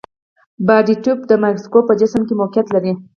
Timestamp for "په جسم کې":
1.87-2.33